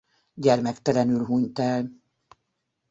[0.33, 1.91] Gyermektelenül hunyt el.